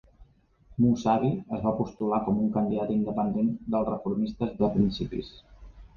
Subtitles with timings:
[0.83, 1.27] Mousavi
[1.57, 5.35] es va postular com un candidat independent dels Reformistes de Principis.